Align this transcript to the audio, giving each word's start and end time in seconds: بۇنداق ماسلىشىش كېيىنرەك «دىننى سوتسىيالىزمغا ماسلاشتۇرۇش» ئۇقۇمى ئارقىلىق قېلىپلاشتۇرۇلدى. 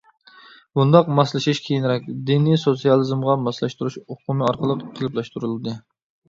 بۇنداق 0.77 1.09
ماسلىشىش 1.19 1.59
كېيىنرەك 1.65 2.07
«دىننى 2.29 2.55
سوتسىيالىزمغا 2.63 3.37
ماسلاشتۇرۇش» 3.49 3.99
ئۇقۇمى 4.01 4.49
ئارقىلىق 4.49 4.83
قېلىپلاشتۇرۇلدى. 4.97 5.77